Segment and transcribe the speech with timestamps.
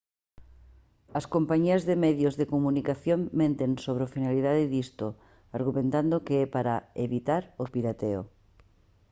[1.19, 5.07] as compañías de medios de comunicación menten sobre a finalidade disto
[5.57, 8.21] argumentando que é para «evitar o pirateo»